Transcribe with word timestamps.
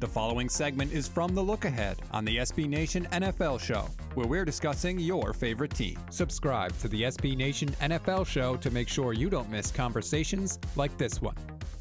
The 0.00 0.06
following 0.06 0.48
segment 0.48 0.92
is 0.92 1.08
from 1.08 1.34
The 1.34 1.42
Look 1.42 1.64
Ahead 1.64 1.98
on 2.12 2.24
the 2.24 2.36
SB 2.36 2.68
Nation 2.68 3.08
NFL 3.10 3.58
Show, 3.58 3.88
where 4.14 4.28
we're 4.28 4.44
discussing 4.44 4.96
your 5.00 5.32
favorite 5.32 5.74
team. 5.74 5.98
Subscribe 6.08 6.78
to 6.78 6.86
the 6.86 7.02
SB 7.02 7.36
Nation 7.36 7.70
NFL 7.80 8.24
Show 8.24 8.56
to 8.58 8.70
make 8.70 8.88
sure 8.88 9.12
you 9.12 9.28
don't 9.28 9.50
miss 9.50 9.72
conversations 9.72 10.60
like 10.76 10.96
this 10.98 11.20
one. 11.20 11.34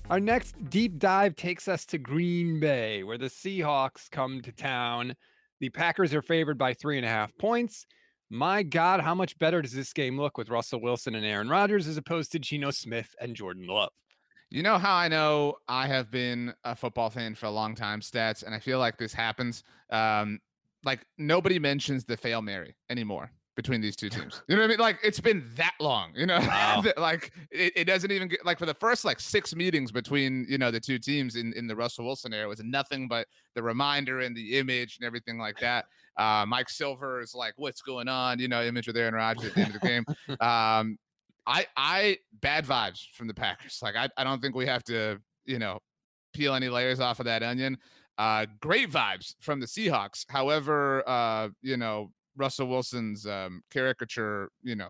Our 0.10 0.20
next 0.20 0.56
deep 0.72 0.98
dive 0.98 1.36
takes 1.36 1.68
us 1.68 1.86
to 1.86 2.00
Green 2.00 2.60
Bay, 2.60 3.04
where 3.04 3.20
the 3.20 3.28
Seahawks 3.28 4.10
come 4.10 4.42
to 4.42 4.52
town. 4.52 5.14
The 5.60 5.70
Packers 5.70 6.16
are 6.16 6.24
favored 6.24 6.58
by 6.58 6.74
three 6.74 6.98
and 6.98 7.06
a 7.06 7.10
half 7.10 7.38
points. 7.38 7.86
My 8.32 8.64
God, 8.64 9.00
how 9.00 9.14
much 9.14 9.38
better 9.38 9.62
does 9.62 9.74
this 9.74 9.94
game 9.94 10.20
look 10.20 10.40
with 10.40 10.50
Russell 10.50 10.82
Wilson 10.82 11.14
and 11.14 11.24
Aaron 11.24 11.50
Rodgers 11.50 11.88
as 11.88 11.98
opposed 11.98 12.32
to 12.32 12.40
Geno 12.40 12.72
Smith 12.72 13.14
and 13.22 13.36
Jordan 13.36 13.68
Love? 13.68 13.92
You 14.50 14.64
know 14.64 14.78
how 14.78 14.96
I 14.96 15.08
know 15.08 15.56
I 15.68 15.88
have 15.88 16.10
been 16.10 16.54
a 16.64 16.76
football 16.76 17.10
fan 17.10 17.36
for 17.36 17.48
a 17.48 17.52
long 17.52 17.76
time, 17.76 18.00
stats, 18.00 18.44
and 18.44 18.56
I 18.56 18.60
feel 18.60 18.80
like 18.80 18.98
this 18.98 19.14
happens. 19.14 19.64
Um, 19.90 20.40
like 20.86 21.06
nobody 21.18 21.60
mentions 21.60 22.06
the 22.06 22.16
fail 22.16 22.42
Mary 22.42 22.76
anymore 22.90 23.32
between 23.58 23.82
these 23.82 23.96
two 23.96 24.08
teams. 24.08 24.44
You 24.48 24.56
know 24.56 24.62
what 24.62 24.68
I 24.68 24.70
mean? 24.70 24.80
Like 24.80 25.00
it's 25.04 25.20
been 25.20 25.44
that 25.56 25.74
long, 25.82 26.14
you 26.16 26.26
know, 26.26 26.40
wow. 26.42 26.84
like 26.96 27.34
it, 27.52 27.74
it, 27.76 27.86
doesn't 27.86 28.12
even 28.12 28.30
get 28.30 28.46
like 28.46 28.60
for 28.60 28.68
the 28.68 28.74
first 28.76 29.04
like 29.04 29.20
six 29.20 29.54
meetings 29.56 29.92
between, 29.92 30.46
you 30.48 30.58
know, 30.58 30.72
the 30.72 30.80
two 30.80 31.00
teams 31.00 31.36
in, 31.36 31.52
in 31.54 31.68
the 31.68 31.76
Russell 31.76 32.06
Wilson 32.06 32.34
era 32.34 32.48
was 32.48 32.62
nothing 32.64 33.10
but 33.10 33.28
the 33.56 33.64
reminder 33.64 34.22
and 34.22 34.38
the 34.38 34.58
image 34.58 34.98
and 34.98 35.06
everything 35.06 35.38
like 35.38 35.60
that. 35.60 35.86
Uh, 36.16 36.46
Mike 36.48 36.70
Silver 36.70 37.20
is 37.20 37.36
like, 37.36 37.54
what's 37.58 37.82
going 37.82 38.08
on? 38.08 38.40
You 38.40 38.48
know, 38.48 38.64
image 38.64 38.88
of 38.88 38.96
Aaron 38.96 39.16
Rodgers 39.16 39.50
at 39.50 39.56
the 39.56 39.62
end 39.62 39.76
of 39.76 39.82
the 39.82 39.88
game. 39.88 40.06
Um, 40.40 40.98
I 41.48 41.66
I 41.76 42.18
bad 42.42 42.66
vibes 42.66 43.08
from 43.14 43.28
the 43.28 43.34
Packers. 43.34 43.80
Like 43.82 43.96
I, 43.96 44.10
I 44.18 44.24
don't 44.24 44.42
think 44.42 44.56
we 44.56 44.68
have 44.68 44.84
to, 44.86 45.20
you 45.46 45.58
know, 45.58 45.80
peel 46.34 46.54
any 46.54 46.70
layers 46.70 47.00
off 47.00 47.20
of 47.20 47.26
that 47.26 47.42
onion. 47.42 47.78
Uh 48.18 48.46
great 48.62 48.92
vibes 48.92 49.34
from 49.40 49.60
the 49.60 49.66
Seahawks. 49.66 50.26
However, 50.30 51.08
uh, 51.08 51.50
you 51.62 51.78
know, 51.78 52.12
Russell 52.36 52.68
Wilson's 52.68 53.26
um 53.26 53.62
caricature, 53.72 54.50
you 54.62 54.76
know, 54.76 54.90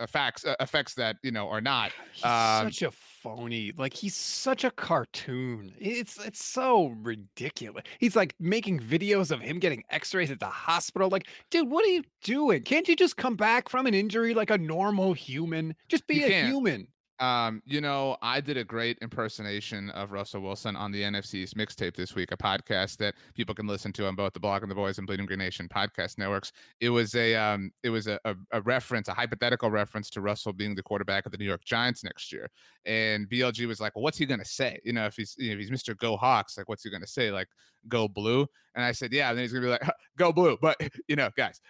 effects 0.00 0.44
uh, 0.44 0.54
effects 0.60 0.94
that 0.94 1.16
you 1.22 1.32
know 1.32 1.48
are 1.48 1.60
not. 1.60 1.92
He's 2.12 2.24
um, 2.24 2.70
such 2.70 2.82
a 2.82 2.90
phony. 3.22 3.72
Like 3.76 3.94
he's 3.94 4.14
such 4.14 4.64
a 4.64 4.70
cartoon. 4.70 5.72
It's 5.78 6.18
it's 6.24 6.44
so 6.44 6.88
ridiculous. 7.02 7.84
He's 7.98 8.16
like 8.16 8.34
making 8.38 8.80
videos 8.80 9.30
of 9.30 9.40
him 9.40 9.58
getting 9.58 9.82
X-rays 9.90 10.30
at 10.30 10.40
the 10.40 10.46
hospital. 10.46 11.08
Like, 11.08 11.26
dude, 11.50 11.70
what 11.70 11.84
are 11.84 11.88
you 11.88 12.04
doing? 12.22 12.62
Can't 12.62 12.88
you 12.88 12.96
just 12.96 13.16
come 13.16 13.36
back 13.36 13.68
from 13.68 13.86
an 13.86 13.94
injury 13.94 14.34
like 14.34 14.50
a 14.50 14.58
normal 14.58 15.12
human? 15.12 15.74
Just 15.88 16.06
be 16.06 16.22
a 16.24 16.46
human. 16.46 16.88
Um, 17.20 17.62
you 17.66 17.80
know, 17.80 18.16
I 18.22 18.40
did 18.40 18.56
a 18.56 18.64
great 18.64 18.98
impersonation 19.02 19.90
of 19.90 20.12
Russell 20.12 20.40
Wilson 20.40 20.76
on 20.76 20.92
the 20.92 21.02
NFC 21.02 21.34
East 21.34 21.56
mixtape 21.56 21.96
this 21.96 22.14
week, 22.14 22.30
a 22.30 22.36
podcast 22.36 22.96
that 22.98 23.14
people 23.34 23.54
can 23.54 23.66
listen 23.66 23.92
to 23.94 24.06
on 24.06 24.14
both 24.14 24.34
the 24.34 24.40
Blogging 24.40 24.68
the 24.68 24.74
Boys 24.74 24.98
and 24.98 25.06
Bleeding 25.06 25.26
Green 25.26 25.40
Nation 25.40 25.68
podcast 25.68 26.16
networks. 26.16 26.52
It 26.80 26.90
was 26.90 27.16
a 27.16 27.34
um, 27.34 27.72
it 27.82 27.90
was 27.90 28.06
a, 28.06 28.20
a, 28.24 28.36
a, 28.52 28.60
reference, 28.62 29.08
a 29.08 29.14
hypothetical 29.14 29.70
reference 29.70 30.10
to 30.10 30.20
Russell 30.20 30.52
being 30.52 30.76
the 30.76 30.82
quarterback 30.82 31.26
of 31.26 31.32
the 31.32 31.38
New 31.38 31.44
York 31.44 31.64
Giants 31.64 32.04
next 32.04 32.32
year. 32.32 32.48
And 32.86 33.28
BLG 33.28 33.66
was 33.66 33.80
like, 33.80 33.96
"Well, 33.96 34.04
what's 34.04 34.18
he 34.18 34.26
gonna 34.26 34.44
say? 34.44 34.78
You 34.84 34.92
know, 34.92 35.06
if 35.06 35.16
he's 35.16 35.34
you 35.38 35.48
know, 35.48 35.60
if 35.60 35.68
he's 35.68 35.70
Mr. 35.70 35.96
Go 35.96 36.16
Hawks, 36.16 36.56
like, 36.56 36.68
what's 36.68 36.84
he 36.84 36.90
gonna 36.90 37.06
say? 37.06 37.32
Like, 37.32 37.48
go 37.88 38.06
blue?" 38.06 38.46
And 38.76 38.84
I 38.84 38.92
said, 38.92 39.12
"Yeah." 39.12 39.30
And 39.30 39.38
then 39.38 39.42
he's 39.42 39.52
gonna 39.52 39.66
be 39.66 39.70
like, 39.70 39.82
"Go 40.18 40.32
blue," 40.32 40.56
but 40.62 40.76
you 41.08 41.16
know, 41.16 41.30
guys, 41.36 41.60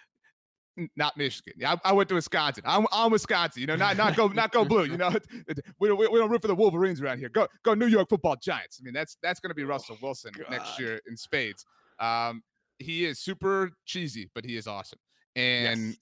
not 0.95 1.17
Michigan. 1.17 1.53
I, 1.65 1.77
I 1.83 1.93
went 1.93 2.09
to 2.09 2.15
Wisconsin. 2.15 2.63
I'm, 2.65 2.85
I'm, 2.91 3.11
Wisconsin. 3.11 3.61
You 3.61 3.67
know, 3.67 3.75
not 3.75 3.97
not 3.97 4.15
go 4.15 4.27
not 4.33 4.51
go 4.51 4.65
blue. 4.65 4.85
You 4.85 4.97
know, 4.97 5.11
we 5.79 5.87
don't 5.87 5.97
we 5.97 6.19
don't 6.19 6.29
root 6.29 6.41
for 6.41 6.47
the 6.47 6.55
Wolverines 6.55 7.01
around 7.01 7.19
here. 7.19 7.29
Go 7.29 7.47
go 7.63 7.73
New 7.73 7.87
York 7.87 8.09
Football 8.09 8.35
Giants. 8.41 8.79
I 8.81 8.83
mean, 8.83 8.93
that's 8.93 9.17
that's 9.21 9.39
going 9.39 9.49
to 9.49 9.55
be 9.55 9.63
Russell 9.63 9.97
Wilson 10.01 10.31
oh, 10.37 10.51
next 10.51 10.79
year 10.79 10.99
in 11.07 11.17
spades. 11.17 11.65
Um, 11.99 12.43
he 12.77 13.05
is 13.05 13.19
super 13.19 13.71
cheesy, 13.85 14.29
but 14.33 14.45
he 14.45 14.55
is 14.55 14.67
awesome. 14.67 14.99
And 15.35 15.87
yes. 15.87 15.97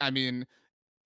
I 0.00 0.10
mean, 0.10 0.46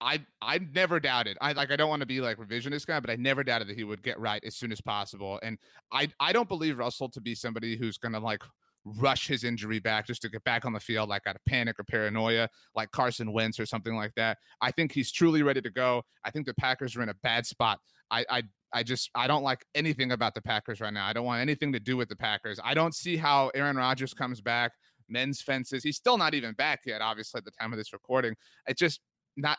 I 0.01 0.23
I 0.41 0.59
never 0.73 0.99
doubted. 0.99 1.37
I 1.41 1.53
like 1.53 1.71
I 1.71 1.75
don't 1.75 1.89
want 1.89 2.01
to 2.01 2.05
be 2.05 2.21
like 2.21 2.37
revisionist 2.37 2.85
guy, 2.85 2.99
but 2.99 3.09
I 3.09 3.15
never 3.15 3.43
doubted 3.43 3.67
that 3.69 3.77
he 3.77 3.83
would 3.83 4.03
get 4.03 4.19
right 4.19 4.43
as 4.45 4.55
soon 4.55 4.71
as 4.71 4.81
possible. 4.81 5.39
And 5.41 5.57
I 5.91 6.09
I 6.19 6.33
don't 6.33 6.49
believe 6.49 6.77
Russell 6.77 7.09
to 7.09 7.21
be 7.21 7.35
somebody 7.35 7.75
who's 7.75 7.97
going 7.97 8.13
to 8.13 8.19
like 8.19 8.43
rush 8.85 9.27
his 9.27 9.43
injury 9.43 9.79
back 9.79 10.05
just 10.07 10.21
to 10.21 10.29
get 10.29 10.43
back 10.43 10.63
on 10.63 10.71
the 10.71 10.79
field, 10.79 11.09
like 11.09 11.25
out 11.25 11.35
of 11.35 11.43
panic 11.45 11.79
or 11.79 11.83
paranoia, 11.83 12.47
like 12.75 12.91
Carson 12.91 13.33
Wentz 13.33 13.59
or 13.59 13.65
something 13.65 13.95
like 13.95 14.13
that. 14.15 14.37
I 14.61 14.71
think 14.71 14.91
he's 14.91 15.11
truly 15.11 15.43
ready 15.43 15.61
to 15.61 15.69
go. 15.69 16.03
I 16.23 16.31
think 16.31 16.45
the 16.45 16.53
Packers 16.53 16.95
are 16.95 17.01
in 17.01 17.09
a 17.09 17.15
bad 17.15 17.45
spot. 17.45 17.79
I, 18.11 18.25
I, 18.29 18.43
I 18.73 18.83
just 18.83 19.09
I 19.15 19.27
don't 19.27 19.43
like 19.43 19.65
anything 19.73 20.11
about 20.11 20.35
the 20.35 20.41
Packers 20.41 20.81
right 20.81 20.93
now. 20.93 21.07
I 21.07 21.13
don't 21.13 21.25
want 21.25 21.41
anything 21.41 21.73
to 21.73 21.79
do 21.79 21.97
with 21.97 22.09
the 22.09 22.15
Packers. 22.15 22.59
I 22.63 22.73
don't 22.73 22.93
see 22.93 23.17
how 23.17 23.49
Aaron 23.55 23.77
Rodgers 23.77 24.13
comes 24.13 24.41
back. 24.41 24.73
Men's 25.07 25.41
fences. 25.41 25.83
He's 25.83 25.97
still 25.97 26.17
not 26.17 26.33
even 26.33 26.53
back 26.53 26.81
yet. 26.85 27.01
Obviously, 27.01 27.37
at 27.39 27.45
the 27.45 27.51
time 27.51 27.71
of 27.71 27.77
this 27.77 27.93
recording, 27.93 28.35
it 28.67 28.77
just 28.77 29.01
not 29.37 29.57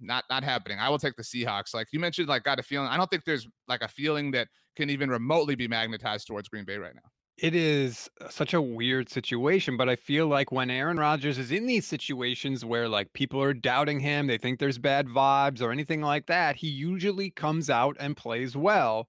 not 0.00 0.24
not 0.30 0.44
happening. 0.44 0.78
I 0.78 0.88
will 0.88 0.98
take 0.98 1.16
the 1.16 1.22
Seahawks. 1.22 1.74
Like 1.74 1.88
you 1.92 2.00
mentioned, 2.00 2.28
like 2.28 2.44
got 2.44 2.58
a 2.58 2.62
feeling. 2.62 2.88
I 2.88 2.96
don't 2.96 3.08
think 3.08 3.24
there's 3.24 3.48
like 3.68 3.82
a 3.82 3.88
feeling 3.88 4.30
that 4.32 4.48
can 4.76 4.90
even 4.90 5.08
remotely 5.08 5.54
be 5.54 5.68
magnetized 5.68 6.26
towards 6.26 6.48
Green 6.48 6.64
Bay 6.64 6.78
right 6.78 6.94
now. 6.94 7.10
It 7.38 7.54
is 7.54 8.08
uh, 8.20 8.28
such 8.28 8.54
a 8.54 8.62
weird 8.62 9.08
situation, 9.08 9.76
but 9.76 9.88
I 9.88 9.96
feel 9.96 10.26
like 10.26 10.52
when 10.52 10.70
Aaron 10.70 10.98
Rodgers 10.98 11.38
is 11.38 11.50
in 11.50 11.66
these 11.66 11.86
situations 11.86 12.64
where 12.64 12.88
like 12.88 13.12
people 13.14 13.42
are 13.42 13.54
doubting 13.54 14.00
him, 14.00 14.26
they 14.26 14.38
think 14.38 14.58
there's 14.58 14.78
bad 14.78 15.06
vibes 15.08 15.62
or 15.62 15.72
anything 15.72 16.02
like 16.02 16.26
that, 16.26 16.56
he 16.56 16.68
usually 16.68 17.30
comes 17.30 17.70
out 17.70 17.96
and 17.98 18.16
plays 18.16 18.56
well. 18.56 19.08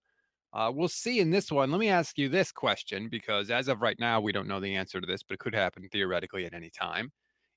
Uh, 0.54 0.72
we'll 0.74 0.88
see 0.88 1.20
in 1.20 1.32
this 1.32 1.52
one. 1.52 1.72
Let 1.72 1.80
me 1.80 1.90
ask 1.90 2.18
you 2.18 2.30
this 2.30 2.52
question 2.52 3.10
because 3.10 3.50
as 3.50 3.68
of 3.68 3.82
right 3.82 4.00
now, 4.00 4.22
we 4.22 4.32
don't 4.32 4.48
know 4.48 4.60
the 4.60 4.76
answer 4.76 5.02
to 5.02 5.08
this, 5.08 5.24
but 5.24 5.34
it 5.34 5.40
could 5.40 5.56
happen 5.56 5.90
theoretically 5.92 6.46
at 6.46 6.54
any 6.54 6.70
time. 6.70 7.12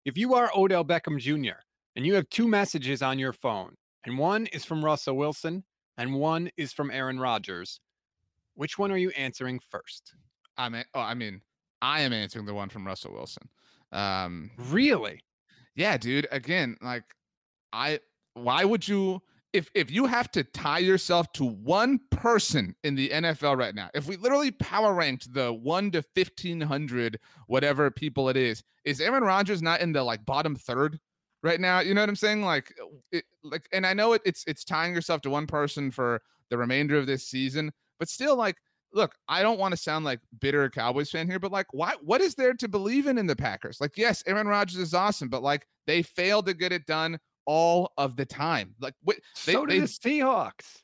If 0.05 0.17
you 0.17 0.35
are 0.35 0.51
Odell 0.55 0.85
Beckham 0.85 1.19
Jr. 1.19 1.59
and 1.95 2.07
you 2.07 2.15
have 2.15 2.29
two 2.31 2.49
messages 2.49 3.03
on 3.03 3.19
your 3.19 3.33
phone, 3.33 3.75
and 4.05 4.19
one 4.19 4.47
is 4.47 4.65
from 4.65 4.85
Russell 4.85 5.17
Wilson 5.17 5.65
and 5.99 6.15
one 6.15 6.51
is 6.57 6.73
from 6.73 6.91
Aaron 6.91 7.19
Rodgers, 7.19 7.81
which 8.55 8.79
one 8.79 8.93
are 8.93 8.97
you 8.97 9.11
answering 9.11 9.59
first? 9.59 10.15
I 10.59 10.69
mean, 10.69 10.85
oh, 10.95 11.01
I 11.01 11.15
mean, 11.15 11.41
I 11.83 12.01
am 12.01 12.13
answering 12.13 12.47
the 12.47 12.55
one 12.55 12.69
from 12.69 12.87
Russell 12.87 13.13
Wilson. 13.13 13.49
Um, 13.93 14.51
really? 14.59 15.21
Yeah, 15.75 15.97
dude. 15.97 16.27
Again, 16.31 16.77
like, 16.83 17.05
I. 17.73 18.01
Why 18.35 18.65
would 18.65 18.87
you? 18.87 19.23
If 19.53 19.71
if 19.75 19.91
you 19.91 20.05
have 20.05 20.31
to 20.33 20.45
tie 20.45 20.81
yourself 20.81 21.33
to 21.35 21.45
one 21.45 22.01
person 22.11 22.75
in 22.85 22.95
the 22.95 23.09
NFL 23.09 23.57
right 23.57 23.75
now, 23.75 23.89
if 23.95 24.07
we 24.07 24.17
literally 24.17 24.51
power 24.51 24.93
ranked 24.93 25.33
the 25.33 25.53
one 25.53 25.91
to 25.93 26.03
fifteen 26.03 26.61
hundred 26.61 27.19
whatever 27.47 27.91
people 27.91 28.29
it 28.29 28.37
is, 28.37 28.63
is 28.85 29.01
Aaron 29.01 29.23
Rodgers 29.23 29.63
not 29.63 29.81
in 29.81 29.93
the 29.93 30.03
like 30.03 30.27
bottom 30.27 30.55
third 30.55 30.99
right 31.43 31.61
now? 31.61 31.81
You 31.81 31.95
know 31.95 32.03
what 32.03 32.11
I'm 32.11 32.17
saying? 32.17 32.43
Like, 32.43 32.75
it, 33.11 33.25
like, 33.43 33.67
and 33.73 33.87
I 33.87 33.95
know 33.95 34.13
it, 34.13 34.23
it's 34.27 34.45
it's 34.47 34.65
tying 34.65 34.95
yourself 34.95 35.23
to 35.23 35.31
one 35.31 35.47
person 35.47 35.91
for 35.91 36.21
the 36.51 36.59
remainder 36.59 36.99
of 36.99 37.07
this 37.07 37.27
season, 37.27 37.73
but 37.99 38.09
still, 38.09 38.37
like, 38.37 38.57
look, 38.93 39.15
I 39.29 39.43
don't 39.43 39.59
want 39.59 39.73
to 39.73 39.77
sound 39.77 40.05
like 40.05 40.21
bitter 40.41 40.69
Cowboys 40.71 41.11
fan 41.11 41.29
here, 41.29 41.39
but 41.39 41.53
like, 41.53 41.67
why? 41.73 41.95
What 42.03 42.21
is 42.21 42.35
there 42.35 42.55
to 42.55 42.69
believe 42.69 43.07
in 43.07 43.19
in 43.19 43.27
the 43.27 43.37
Packers? 43.37 43.81
Like, 43.81 43.97
yes, 43.97 44.23
Aaron 44.27 44.47
Rodgers 44.47 44.79
is 44.79 44.95
awesome, 44.95 45.29
but 45.29 45.43
like, 45.43 45.67
they 45.87 46.03
failed 46.03 46.47
to 46.47 46.55
get 46.55 46.73
it 46.73 46.87
done 46.87 47.19
all 47.47 47.93
of 47.97 48.17
the 48.17 48.27
time. 48.27 48.75
Like, 48.81 48.95
what? 49.03 49.17
They, 49.45 49.53
so 49.53 49.67
did 49.67 49.77
they, 49.77 49.81
the 49.81 49.87
Seahawks. 49.87 50.81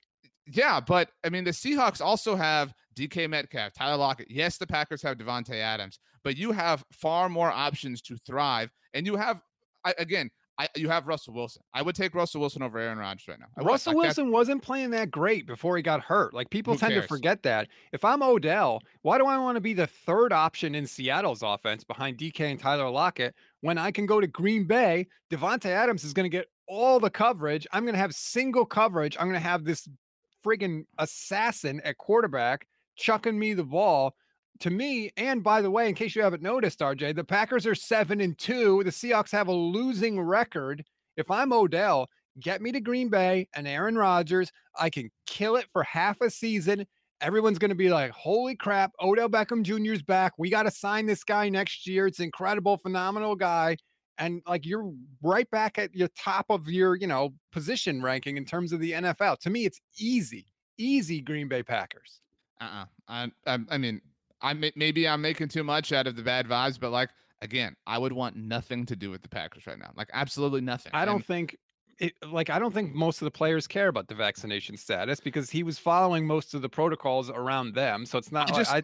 Yeah, 0.47 0.81
but 0.81 1.11
I 1.25 1.31
mean, 1.31 1.45
the 1.45 1.51
Seahawks 1.51 2.01
also 2.01 2.35
have 2.35 2.75
DK 2.97 3.29
Metcalf, 3.31 3.73
Tyler 3.73 3.97
Lockett. 3.97 4.31
Yes, 4.31 4.59
the 4.59 4.67
Packers 4.67 5.03
have 5.03 5.17
Davante 5.17 5.55
Adams, 5.55 5.99
but 6.25 6.37
you 6.37 6.53
have 6.53 6.85
far 6.93 7.29
more 7.29 7.51
options 7.51 8.03
to 8.03 8.17
thrive, 8.17 8.71
and 8.95 9.07
you 9.07 9.17
have, 9.17 9.41
I, 9.85 9.95
again, 9.99 10.31
I, 10.59 10.69
you 10.77 10.89
have 10.89 11.07
Russell 11.07 11.35
Wilson. 11.35 11.63
I 11.73 11.83
would 11.83 11.95
take 11.95 12.15
Russell 12.15 12.41
Wilson 12.41 12.63
over 12.63 12.79
Aaron 12.79 12.99
Rodgers 12.99 13.27
right 13.27 13.41
now. 13.41 13.47
I. 13.57 13.63
Russell 13.63 13.93
that- 13.93 13.99
Wilson 13.99 14.31
wasn't 14.31 14.63
playing 14.63 14.91
that 14.91 15.11
great 15.11 15.47
before 15.47 15.77
he 15.77 15.83
got 15.83 16.03
hurt. 16.03 16.35
Like 16.35 16.51
people 16.51 16.77
tend 16.77 16.93
cares? 16.93 17.05
to 17.05 17.09
forget 17.09 17.43
that. 17.45 17.69
If 17.93 18.05
I'm 18.05 18.23
Odell, 18.23 18.81
why 19.03 19.19
do 19.19 19.27
I 19.27 19.39
want 19.39 19.57
to 19.57 19.61
be 19.61 19.73
the 19.73 19.87
third 19.87 20.33
option 20.33 20.75
in 20.75 20.87
Seattle's 20.87 21.43
offense 21.43 21.85
behind 21.85 22.19
DK 22.19 22.41
and 22.41 22.61
Tyler 22.61 22.91
Lockett 22.91 23.35
when 23.61 23.79
I 23.79 23.91
can 23.91 24.07
go 24.07 24.21
to 24.21 24.27
Green 24.27 24.65
Bay? 24.65 25.07
Davante 25.31 25.67
Adams 25.67 26.05
is 26.05 26.13
going 26.13 26.31
to 26.31 26.37
get 26.37 26.49
all 26.69 27.01
the 27.01 27.11
coverage. 27.11 27.67
I'm 27.73 27.85
going 27.85 27.95
to 27.95 28.01
have 28.01 28.15
single 28.15 28.67
coverage. 28.67 29.17
I'm 29.19 29.27
going 29.29 29.41
to 29.41 29.49
have 29.49 29.65
this 29.65 29.89
friggin' 30.45 30.85
assassin 30.99 31.81
at 31.85 31.99
quarterback 31.99 32.67
chucking 32.97 33.39
me 33.39 33.55
the 33.55 33.65
ball. 33.65 34.15
To 34.61 34.71
me, 34.71 35.11
and 35.17 35.43
by 35.43 35.61
the 35.61 35.71
way, 35.71 35.89
in 35.89 35.95
case 35.95 36.15
you 36.15 36.23
haven't 36.23 36.43
noticed, 36.43 36.81
RJ, 36.81 37.17
the 37.17 37.25
Packers 37.25 37.67
are 37.67 37.75
seven 37.75 38.21
and 38.21 38.39
two. 38.39 38.83
The 38.85 38.91
Seahawks 38.91 39.33
have 39.33 39.49
a 39.49 39.53
losing 39.53 40.21
record. 40.21 40.85
If 41.17 41.31
I'm 41.31 41.53
Odell, 41.53 42.09
get 42.41 42.63
me 42.63 42.73
to 42.73 42.81
Green 42.81 43.09
Bay 43.09 43.49
and 43.55 43.67
Aaron 43.67 43.97
Rodgers. 43.97 44.53
I 44.79 44.91
can 44.91 45.11
kill 45.27 45.57
it 45.57 45.67
for 45.73 45.83
half 45.83 46.21
a 46.21 46.31
season. 46.31 46.87
Everyone's 47.21 47.59
going 47.59 47.71
to 47.71 47.77
be 47.77 47.89
like, 47.89 48.11
holy 48.11 48.57
crap, 48.57 48.93
Odell 49.01 49.29
Beckham 49.29 49.63
Jr.'s 49.63 50.03
back. 50.03 50.33
We 50.39 50.51
got 50.51 50.65
to 50.65 50.71
sign 50.71 51.07
this 51.07 51.23
guy 51.23 51.49
next 51.49 51.87
year. 51.87 52.07
It's 52.07 52.21
incredible, 52.21 52.77
phenomenal 52.77 53.37
guy. 53.37 53.77
And 54.19 54.43
like 54.47 54.67
you're 54.67 54.93
right 55.23 55.49
back 55.51 55.79
at 55.79 55.95
your 55.95 56.09
top 56.17 56.47
of 56.51 56.69
your, 56.69 56.97
you 56.97 57.07
know, 57.07 57.33
position 57.53 58.03
ranking 58.03 58.37
in 58.37 58.45
terms 58.45 58.73
of 58.73 58.81
the 58.81 58.93
NFL. 58.93 59.39
To 59.41 59.51
me, 59.51 59.65
it's 59.65 59.81
easy, 59.99 60.47
easy 60.79 61.21
Green 61.21 61.49
Bay 61.49 61.63
Packers. 61.63 62.21
Uh-uh. 62.61 62.85
I, 63.09 63.31
I, 63.47 63.59
I 63.71 63.79
mean, 63.79 64.01
I 64.43 64.53
may, 64.55 64.73
maybe 64.77 65.09
I'm 65.09 65.23
making 65.23 65.49
too 65.49 65.65
much 65.65 65.93
out 65.93 66.07
of 66.07 66.17
the 66.17 66.23
bad 66.23 66.47
vibes, 66.47 66.79
but 66.79 66.91
like 66.91 67.11
again, 67.41 67.77
I 67.87 67.99
would 67.99 68.13
want 68.13 68.37
nothing 68.37 68.87
to 68.87 68.97
do 68.97 69.11
with 69.11 69.23
the 69.23 69.29
Packers 69.29 69.67
right 69.67 69.79
now. 69.79 69.91
Like 69.97 70.09
absolutely 70.13 70.61
nothing. 70.61 70.91
I 70.95 71.05
don't 71.05 71.17
And 71.17 71.27
think 71.27 71.57
it 71.99 72.15
like 72.31 72.51
I 72.51 72.59
don't 72.59 72.73
think 72.73 72.95
most 72.95 73.21
of 73.21 73.27
the 73.27 73.31
players 73.31 73.67
care 73.67 73.89
about 73.89 74.09
the 74.09 74.15
vaccination 74.15 74.77
status 74.77 75.21
because 75.21 75.51
he 75.51 75.63
was 75.63 75.79
following 75.79 76.27
most 76.27 76.55
of 76.55 76.63
the 76.63 76.69
protocols 76.69 77.31
around 77.31 77.75
them. 77.75 78.07
So 78.07 78.19
it's 78.19 78.33
not 78.33 78.51
I 78.51 78.53
like 78.55 78.61
just- 78.61 78.73
I 78.73 78.83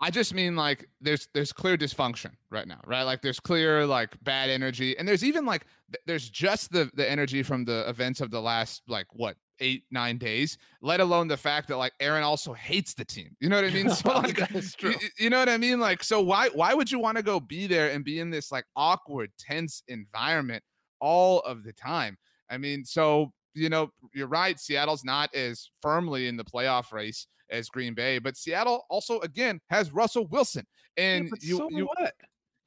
I 0.00 0.10
just 0.10 0.32
mean 0.32 0.54
like 0.54 0.88
there's 1.00 1.28
there's 1.34 1.52
clear 1.52 1.76
dysfunction 1.76 2.30
right 2.50 2.68
now, 2.68 2.80
right? 2.86 3.02
Like 3.02 3.20
there's 3.20 3.40
clear 3.40 3.84
like 3.84 4.16
bad 4.22 4.48
energy, 4.48 4.96
and 4.96 5.08
there's 5.08 5.24
even 5.24 5.44
like 5.44 5.66
th- 5.92 6.02
there's 6.06 6.30
just 6.30 6.70
the 6.70 6.88
the 6.94 7.08
energy 7.10 7.42
from 7.42 7.64
the 7.64 7.88
events 7.88 8.20
of 8.20 8.30
the 8.30 8.40
last 8.40 8.82
like 8.86 9.06
what 9.12 9.36
eight 9.60 9.84
nine 9.90 10.18
days, 10.18 10.58
let 10.82 11.00
alone 11.00 11.28
the 11.28 11.36
fact 11.36 11.68
that 11.68 11.76
like 11.76 11.92
Aaron 12.00 12.22
also 12.22 12.52
hates 12.52 12.94
the 12.94 13.04
team. 13.04 13.36
You 13.40 13.48
know 13.48 13.56
what 13.56 13.64
I 13.64 13.70
mean? 13.70 13.90
So 13.94 14.12
like 14.12 14.38
you, 14.82 14.94
you 15.18 15.30
know 15.30 15.38
what 15.38 15.48
I 15.48 15.56
mean? 15.56 15.80
Like, 15.80 16.02
so 16.04 16.20
why 16.20 16.48
why 16.54 16.74
would 16.74 16.90
you 16.90 16.98
want 16.98 17.16
to 17.16 17.22
go 17.22 17.40
be 17.40 17.66
there 17.66 17.90
and 17.90 18.04
be 18.04 18.20
in 18.20 18.30
this 18.30 18.52
like 18.52 18.64
awkward, 18.76 19.30
tense 19.38 19.82
environment 19.88 20.62
all 21.00 21.40
of 21.40 21.64
the 21.64 21.72
time? 21.72 22.16
I 22.50 22.58
mean, 22.58 22.84
so 22.84 23.32
you 23.54 23.68
know, 23.68 23.90
you're 24.14 24.28
right. 24.28 24.58
Seattle's 24.58 25.04
not 25.04 25.34
as 25.34 25.70
firmly 25.82 26.28
in 26.28 26.36
the 26.36 26.44
playoff 26.44 26.92
race 26.92 27.26
as 27.50 27.68
Green 27.68 27.94
Bay, 27.94 28.18
but 28.18 28.36
Seattle 28.36 28.84
also 28.90 29.20
again 29.20 29.60
has 29.70 29.92
Russell 29.92 30.26
Wilson, 30.26 30.66
Yeah, 30.96 31.04
and 31.04 31.30
but 31.30 31.42
you 31.42 31.56
so 31.56 31.68
you 31.70 31.86
what? 31.86 32.14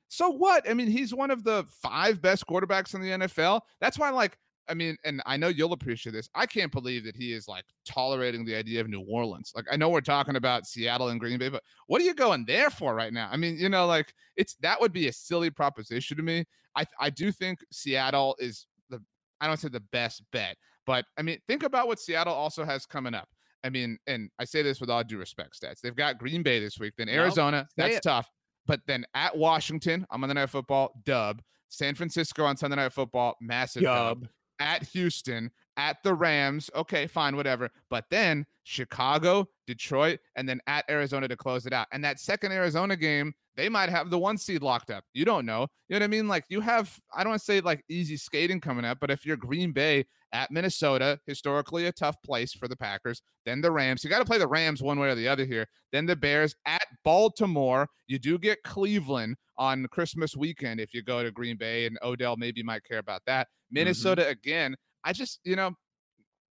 so 0.10 0.30
what? 0.30 0.70
I 0.70 0.74
mean, 0.74 0.88
he's 0.88 1.14
one 1.14 1.32
of 1.32 1.44
the 1.44 1.66
five 1.82 2.22
best 2.22 2.46
quarterbacks 2.46 2.94
in 2.94 3.02
the 3.02 3.10
NFL. 3.10 3.62
That's 3.80 3.98
why, 3.98 4.10
like, 4.10 4.38
I 4.72 4.74
mean, 4.74 4.96
and 5.04 5.22
I 5.26 5.36
know 5.36 5.50
you'll 5.50 5.74
appreciate 5.74 6.14
this. 6.14 6.30
I 6.34 6.46
can't 6.46 6.72
believe 6.72 7.04
that 7.04 7.16
he 7.16 7.34
is 7.34 7.46
like 7.48 7.66
tolerating 7.86 8.46
the 8.46 8.56
idea 8.56 8.80
of 8.80 8.88
New 8.88 9.02
Orleans. 9.02 9.52
Like, 9.54 9.66
I 9.70 9.76
know 9.76 9.90
we're 9.90 10.00
talking 10.00 10.38
about 10.38 10.66
Seattle 10.66 11.10
and 11.10 11.20
Green 11.20 11.38
Bay, 11.38 11.50
but 11.50 11.62
what 11.88 12.02
are 12.02 12.06
you 12.06 12.14
going 12.14 12.46
there 12.46 12.70
for 12.70 12.96
right 12.96 13.12
now? 13.12 13.28
I 13.30 13.36
mean, 13.36 13.58
you 13.58 13.68
know, 13.68 13.86
like 13.86 14.14
it's 14.38 14.56
that 14.62 14.80
would 14.80 14.94
be 14.94 15.10
a 15.10 15.14
silly 15.14 15.50
proposition 15.50 16.16
to 16.16 16.24
me. 16.24 16.46
I 16.76 16.86
I 17.00 17.10
do 17.10 17.34
think 17.34 17.60
Seattle 17.70 18.38
is 18.40 18.66
the 18.90 19.02
I 19.42 19.48
don't 19.48 19.60
say 19.60 19.68
the 19.68 19.82
best 19.92 20.24
bet, 20.32 20.56
but 20.86 21.06
I 21.18 21.22
mean, 21.22 21.40
think 21.50 21.64
about 21.64 21.88
what 21.88 22.00
Seattle 22.00 22.34
also 22.34 22.64
has 22.64 22.86
coming 22.86 23.14
up. 23.14 23.28
I 23.66 23.70
mean, 23.70 24.00
and 24.08 24.30
I 24.40 24.46
say 24.46 24.62
this 24.62 24.80
with 24.80 24.90
all 24.90 25.04
due 25.04 25.18
respect, 25.18 25.60
stats. 25.62 25.82
They've 25.82 25.96
got 25.96 26.18
Green 26.18 26.44
Bay 26.44 26.62
this 26.62 26.80
week, 26.80 26.94
then 26.98 27.10
Arizona. 27.10 27.68
say 27.70 27.84
that's 27.84 27.98
it. 27.98 28.04
tough. 28.04 28.30
But 28.66 28.80
then 28.88 29.06
at 29.14 29.38
Washington, 29.38 30.06
I'm 30.10 30.16
on 30.16 30.22
Monday 30.22 30.36
Night 30.36 30.50
Football, 30.50 30.94
dub. 31.04 31.42
San 31.72 31.96
Francisco 31.96 32.44
on 32.44 32.58
Sunday 32.58 32.76
Night 32.76 32.92
Football, 32.92 33.38
massive 33.42 33.84
dub. 33.84 34.22
Dub. 34.22 34.30
At 34.62 34.84
Houston, 34.90 35.50
at 35.76 35.98
the 36.04 36.14
Rams, 36.14 36.70
okay, 36.76 37.08
fine, 37.08 37.36
whatever. 37.36 37.72
But 37.90 38.06
then 38.12 38.46
Chicago, 38.64 39.48
Detroit, 39.66 40.20
and 40.36 40.48
then 40.48 40.62
at 40.68 40.86
Arizona 40.88 41.28
to 41.28 41.36
close 41.36 41.66
it 41.66 41.74
out. 41.74 41.88
And 41.92 42.04
that 42.04 42.20
second 42.20 42.52
Arizona 42.52 42.96
game, 42.96 43.34
they 43.56 43.70
might 43.70 43.90
have 43.90 44.12
the 44.12 44.20
one 44.20 44.38
seed 44.38 44.62
locked 44.62 44.92
up. 44.92 45.04
You 45.14 45.26
don't 45.26 45.48
know. 45.48 45.68
You 45.90 45.96
know 45.96 46.04
what 46.04 46.04
I 46.04 46.08
mean? 46.08 46.28
Like 46.28 46.46
you 46.50 46.62
have, 46.62 46.96
I 47.14 47.24
don't 47.24 47.32
want 47.32 47.40
to 47.40 47.46
say 47.46 47.60
like 47.60 47.84
easy 47.90 48.18
skating 48.18 48.62
coming 48.62 48.86
up, 48.86 49.00
but 49.02 49.10
if 49.10 49.26
you're 49.26 49.36
Green 49.36 49.72
Bay 49.72 50.06
at 50.32 50.52
Minnesota, 50.52 51.20
historically 51.26 51.88
a 51.88 51.92
tough 51.92 52.16
place 52.24 52.54
for 52.54 52.68
the 52.68 52.78
Packers, 52.78 53.24
then 53.46 53.62
the 53.62 53.72
Rams. 53.72 54.04
You 54.04 54.10
got 54.10 54.20
to 54.20 54.26
play 54.26 54.38
the 54.38 54.48
Rams 54.48 54.84
one 54.84 55.00
way 55.00 55.10
or 55.10 55.16
the 55.16 55.28
other 55.28 55.46
here. 55.46 55.68
Then 55.92 56.06
the 56.06 56.16
Bears 56.16 56.56
at 56.68 56.86
Baltimore. 57.04 57.88
You 58.08 58.20
do 58.20 58.38
get 58.38 58.62
Cleveland 58.64 59.38
on 59.58 59.88
Christmas 59.88 60.38
weekend 60.38 60.80
if 60.80 60.94
you 60.94 61.02
go 61.02 61.24
to 61.24 61.32
Green 61.32 61.58
Bay, 61.58 61.88
and 61.88 61.98
Odell 62.04 62.38
maybe 62.38 62.64
might 62.64 62.84
care 62.84 63.00
about 63.00 63.22
that. 63.26 63.48
Minnesota 63.72 64.28
again. 64.28 64.76
I 65.04 65.14
just, 65.14 65.40
you 65.44 65.56
know, 65.56 65.72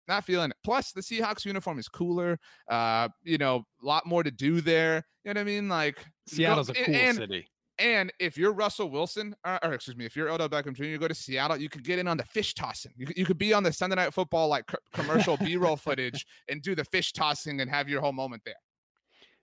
not 0.08 0.24
feeling 0.24 0.50
it. 0.50 0.56
Plus, 0.64 0.92
the 0.92 1.00
Seahawks 1.00 1.44
uniform 1.44 1.78
is 1.78 1.88
cooler. 1.88 2.38
Uh, 2.68 3.08
you 3.22 3.38
know, 3.38 3.64
a 3.82 3.86
lot 3.86 4.06
more 4.06 4.22
to 4.22 4.30
do 4.30 4.60
there. 4.60 5.04
You 5.24 5.32
know 5.32 5.38
what 5.38 5.42
I 5.42 5.44
mean? 5.44 5.68
Like 5.68 5.98
you 6.30 6.38
go- 6.38 6.42
Seattle's 6.44 6.68
a 6.70 6.74
cool 6.74 6.94
and, 6.94 7.16
city. 7.16 7.48
and 7.78 8.12
if 8.18 8.36
you're 8.36 8.52
Russell 8.52 8.90
Wilson, 8.90 9.34
or, 9.44 9.58
or 9.64 9.74
excuse 9.74 9.96
me, 9.96 10.04
if 10.04 10.16
you're 10.16 10.28
Odell 10.30 10.48
Beckham 10.48 10.74
Jr., 10.74 10.84
you 10.84 10.98
go 10.98 11.06
to 11.08 11.14
Seattle, 11.14 11.56
you 11.58 11.68
could 11.68 11.84
get 11.84 11.98
in 11.98 12.08
on 12.08 12.16
the 12.16 12.24
fish 12.24 12.54
tossing. 12.54 12.92
You 12.96 13.06
could, 13.06 13.16
you 13.16 13.24
could 13.24 13.38
be 13.38 13.52
on 13.52 13.62
the 13.62 13.72
Sunday 13.72 13.96
Night 13.96 14.12
Football 14.12 14.48
like 14.48 14.66
co- 14.66 14.78
commercial 14.94 15.36
B-roll 15.36 15.76
footage 15.76 16.26
and 16.48 16.60
do 16.62 16.74
the 16.74 16.84
fish 16.84 17.12
tossing 17.12 17.60
and 17.60 17.70
have 17.70 17.88
your 17.88 18.00
whole 18.00 18.12
moment 18.12 18.42
there. 18.44 18.54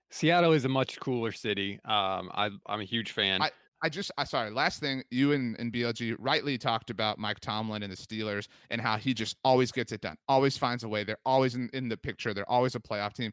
Seattle 0.10 0.54
is 0.54 0.66
a 0.66 0.70
much 0.70 1.00
cooler 1.00 1.32
city. 1.32 1.80
Um, 1.86 2.30
I, 2.34 2.50
I'm 2.66 2.82
a 2.82 2.86
huge 2.86 3.12
fan. 3.12 3.42
I 3.42 3.52
just, 3.90 4.12
I 4.18 4.24
sorry. 4.24 4.50
Last 4.52 4.80
thing, 4.80 5.04
you 5.12 5.34
and, 5.34 5.56
and 5.60 5.72
BLG 5.72 6.16
rightly 6.20 6.58
talked 6.58 6.90
about 6.90 7.20
Mike 7.20 7.40
Tomlin 7.40 7.84
and 7.84 7.92
the 7.92 7.98
Steelers 7.98 8.48
and 8.70 8.82
how 8.82 8.98
he 8.98 9.14
just 9.14 9.38
always 9.44 9.72
gets 9.72 9.92
it 9.92 10.02
done, 10.02 10.18
always 10.28 10.58
finds 10.58 10.84
a 10.84 10.90
way. 10.90 11.04
They're 11.04 11.18
always 11.26 11.56
in, 11.56 11.70
in 11.74 11.88
the 11.90 11.98
picture. 11.98 12.34
They're 12.34 12.50
always 12.50 12.76
a 12.76 12.80
playoff 12.80 13.14
team. 13.14 13.32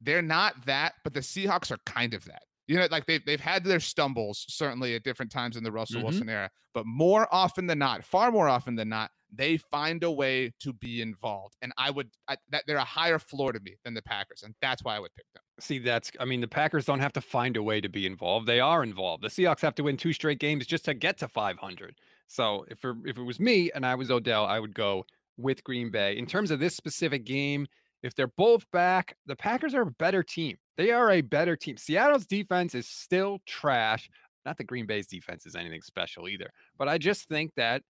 They're 0.00 0.22
not 0.22 0.66
that, 0.66 0.94
but 1.04 1.14
the 1.14 1.20
Seahawks 1.20 1.70
are 1.70 1.78
kind 1.86 2.14
of 2.14 2.24
that. 2.26 2.42
You 2.66 2.78
know, 2.78 2.86
like 2.90 3.06
they've 3.06 3.24
they've 3.24 3.40
had 3.40 3.64
their 3.64 3.80
stumbles 3.80 4.44
certainly 4.48 4.94
at 4.94 5.02
different 5.02 5.32
times 5.32 5.56
in 5.56 5.64
the 5.64 5.72
Russell 5.72 6.02
Mhm. 6.02 6.04
Wilson 6.04 6.28
era, 6.28 6.50
but 6.74 6.84
more 6.86 7.26
often 7.34 7.66
than 7.66 7.78
not, 7.78 8.04
far 8.04 8.30
more 8.30 8.46
often 8.48 8.74
than 8.74 8.90
not, 8.90 9.10
they 9.32 9.56
find 9.56 10.02
a 10.04 10.10
way 10.10 10.52
to 10.60 10.72
be 10.72 11.02
involved. 11.02 11.54
And 11.62 11.72
I 11.76 11.90
would 11.90 12.10
I, 12.28 12.36
that 12.50 12.64
they're 12.66 12.76
a 12.76 12.84
higher 12.84 13.18
floor 13.18 13.52
to 13.52 13.60
me 13.60 13.76
than 13.84 13.94
the 13.94 14.02
Packers, 14.02 14.42
and 14.42 14.54
that's 14.60 14.82
why 14.82 14.96
I 14.96 15.00
would 15.00 15.14
pick 15.14 15.26
them. 15.34 15.42
See, 15.60 15.78
that's 15.78 16.10
I 16.18 16.24
mean, 16.24 16.40
the 16.40 16.48
Packers 16.48 16.84
don't 16.84 17.00
have 17.00 17.12
to 17.14 17.20
find 17.20 17.56
a 17.56 17.62
way 17.62 17.80
to 17.80 17.88
be 17.88 18.06
involved. 18.06 18.46
They 18.46 18.60
are 18.60 18.82
involved. 18.82 19.22
The 19.22 19.28
Seahawks 19.28 19.60
have 19.60 19.74
to 19.76 19.82
win 19.82 19.96
two 19.96 20.12
straight 20.12 20.38
games 20.38 20.66
just 20.66 20.84
to 20.86 20.94
get 20.94 21.18
to 21.18 21.28
500. 21.28 21.96
So 22.26 22.64
if 22.68 22.84
it, 22.84 22.96
if 23.04 23.18
it 23.18 23.22
was 23.22 23.40
me 23.40 23.70
and 23.74 23.84
I 23.84 23.94
was 23.94 24.10
Odell, 24.10 24.44
I 24.44 24.60
would 24.60 24.74
go 24.74 25.04
with 25.36 25.64
Green 25.64 25.90
Bay. 25.90 26.16
In 26.16 26.26
terms 26.26 26.50
of 26.50 26.60
this 26.60 26.76
specific 26.76 27.24
game, 27.24 27.66
if 28.02 28.14
they're 28.14 28.28
both 28.28 28.70
back, 28.70 29.16
the 29.26 29.36
Packers 29.36 29.74
are 29.74 29.82
a 29.82 29.90
better 29.90 30.22
team. 30.22 30.56
They 30.76 30.90
are 30.90 31.10
a 31.10 31.20
better 31.20 31.56
team. 31.56 31.76
Seattle's 31.76 32.26
defense 32.26 32.74
is 32.74 32.86
still 32.86 33.40
trash. 33.46 34.08
Not 34.44 34.56
that 34.58 34.64
Green 34.64 34.86
Bay's 34.86 35.06
defense 35.06 35.46
is 35.46 35.56
anything 35.56 35.82
special 35.82 36.28
either, 36.28 36.50
but 36.78 36.88
I 36.88 36.98
just 36.98 37.28
think 37.28 37.52
that 37.56 37.82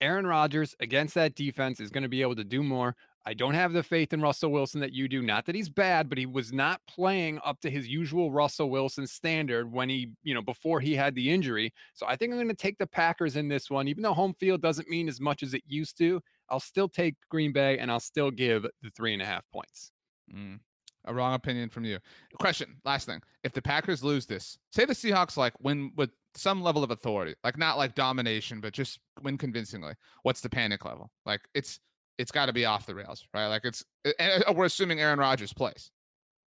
Aaron 0.00 0.26
Rodgers 0.26 0.74
against 0.80 1.14
that 1.14 1.34
defense 1.34 1.80
is 1.80 1.90
going 1.90 2.02
to 2.02 2.08
be 2.08 2.22
able 2.22 2.36
to 2.36 2.44
do 2.44 2.62
more. 2.62 2.94
I 3.26 3.34
don't 3.34 3.54
have 3.54 3.74
the 3.74 3.82
faith 3.82 4.14
in 4.14 4.22
Russell 4.22 4.50
Wilson 4.50 4.80
that 4.80 4.94
you 4.94 5.06
do. 5.06 5.20
Not 5.20 5.44
that 5.46 5.54
he's 5.54 5.68
bad, 5.68 6.08
but 6.08 6.16
he 6.16 6.24
was 6.24 6.50
not 6.50 6.80
playing 6.88 7.40
up 7.44 7.60
to 7.60 7.70
his 7.70 7.86
usual 7.86 8.32
Russell 8.32 8.70
Wilson 8.70 9.06
standard 9.06 9.70
when 9.70 9.90
he, 9.90 10.12
you 10.22 10.32
know, 10.32 10.40
before 10.40 10.80
he 10.80 10.94
had 10.94 11.14
the 11.14 11.30
injury. 11.30 11.74
So 11.92 12.06
I 12.06 12.16
think 12.16 12.32
I'm 12.32 12.38
going 12.38 12.48
to 12.48 12.54
take 12.54 12.78
the 12.78 12.86
Packers 12.86 13.36
in 13.36 13.48
this 13.48 13.68
one, 13.68 13.86
even 13.86 14.02
though 14.02 14.14
home 14.14 14.32
field 14.32 14.62
doesn't 14.62 14.88
mean 14.88 15.08
as 15.08 15.20
much 15.20 15.42
as 15.42 15.52
it 15.52 15.62
used 15.66 15.98
to. 15.98 16.22
I'll 16.48 16.58
still 16.58 16.88
take 16.88 17.16
Green 17.28 17.52
Bay 17.52 17.78
and 17.78 17.90
I'll 17.90 18.00
still 18.00 18.30
give 18.30 18.62
the 18.62 18.90
three 18.90 19.12
and 19.12 19.20
a 19.20 19.26
half 19.26 19.44
points. 19.52 19.92
Mm, 20.34 20.60
a 21.04 21.12
wrong 21.12 21.34
opinion 21.34 21.68
from 21.68 21.84
you. 21.84 21.98
Question. 22.38 22.76
Last 22.84 23.04
thing. 23.04 23.20
If 23.44 23.52
the 23.52 23.60
Packers 23.60 24.02
lose 24.02 24.24
this, 24.24 24.58
say 24.70 24.86
the 24.86 24.94
Seahawks 24.94 25.36
like 25.36 25.52
win 25.60 25.92
with 25.96 26.10
some 26.34 26.62
level 26.62 26.84
of 26.84 26.90
authority, 26.90 27.34
like 27.44 27.58
not 27.58 27.78
like 27.78 27.94
domination, 27.94 28.60
but 28.60 28.72
just 28.72 29.00
win 29.22 29.38
convincingly. 29.38 29.94
What's 30.22 30.40
the 30.40 30.50
panic 30.50 30.84
level? 30.84 31.10
Like 31.26 31.40
it's 31.54 31.80
it's 32.18 32.32
got 32.32 32.46
to 32.46 32.52
be 32.52 32.64
off 32.64 32.86
the 32.86 32.94
rails, 32.94 33.26
right? 33.34 33.46
Like 33.46 33.64
it's 33.64 33.84
and 34.18 34.44
we're 34.56 34.64
assuming 34.66 35.00
Aaron 35.00 35.18
Rodgers 35.18 35.52
plays. 35.52 35.90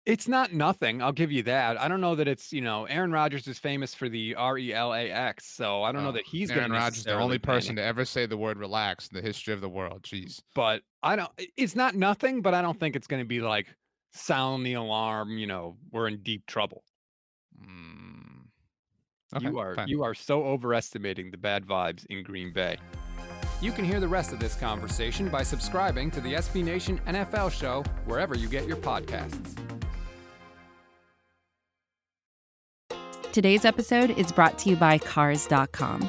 It's 0.06 0.28
not 0.28 0.52
nothing. 0.52 1.00
I'll 1.00 1.12
give 1.12 1.32
you 1.32 1.42
that. 1.44 1.80
I 1.80 1.88
don't 1.88 2.02
know 2.02 2.14
that 2.16 2.28
it's, 2.28 2.52
you 2.52 2.60
know, 2.60 2.84
Aaron 2.84 3.10
Rodgers 3.10 3.46
is 3.48 3.58
famous 3.58 3.94
for 3.94 4.10
the 4.10 4.34
R 4.34 4.58
E 4.58 4.74
L 4.74 4.92
A 4.92 5.10
X. 5.10 5.46
So 5.46 5.82
I 5.82 5.92
don't 5.92 6.02
know 6.02 6.10
Oh, 6.10 6.12
that 6.12 6.26
he's 6.26 6.50
Aaron 6.50 6.72
Rodgers, 6.72 7.04
the 7.04 7.14
only 7.14 7.38
person 7.38 7.76
to 7.76 7.82
ever 7.82 8.04
say 8.04 8.26
the 8.26 8.36
word 8.36 8.58
relax 8.58 9.08
in 9.08 9.16
the 9.16 9.22
history 9.26 9.54
of 9.54 9.62
the 9.62 9.68
world. 9.70 10.02
Jeez. 10.02 10.42
but 10.54 10.82
I 11.02 11.16
don't. 11.16 11.30
It's 11.56 11.74
not 11.74 11.94
nothing, 11.94 12.42
but 12.42 12.52
I 12.52 12.60
don't 12.60 12.78
think 12.78 12.96
it's 12.96 13.06
going 13.06 13.22
to 13.22 13.26
be 13.28 13.40
like 13.40 13.66
sound 14.12 14.66
the 14.66 14.74
alarm. 14.74 15.38
You 15.38 15.46
know, 15.46 15.78
we're 15.90 16.08
in 16.08 16.22
deep 16.22 16.44
trouble. 16.46 16.84
Mm. 17.58 18.13
You 19.40 19.58
are 19.58 19.74
fine. 19.74 19.88
you 19.88 20.02
are 20.02 20.14
so 20.14 20.44
overestimating 20.44 21.30
the 21.30 21.36
bad 21.36 21.66
vibes 21.66 22.06
in 22.06 22.22
Green 22.22 22.52
Bay. 22.52 22.76
You 23.60 23.72
can 23.72 23.84
hear 23.84 24.00
the 24.00 24.08
rest 24.08 24.32
of 24.32 24.40
this 24.40 24.54
conversation 24.54 25.28
by 25.28 25.42
subscribing 25.42 26.10
to 26.12 26.20
the 26.20 26.34
SB 26.34 26.64
Nation 26.64 27.00
NFL 27.06 27.52
show 27.52 27.82
wherever 28.06 28.34
you 28.34 28.48
get 28.48 28.66
your 28.66 28.76
podcasts. 28.76 29.56
Today's 33.32 33.64
episode 33.64 34.10
is 34.10 34.30
brought 34.30 34.58
to 34.58 34.70
you 34.70 34.76
by 34.76 34.98
Cars.com. 34.98 36.08